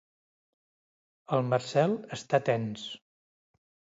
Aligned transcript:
El 1.37 1.43
Marcel 1.51 1.93
està 2.19 2.39
tens. 2.47 2.89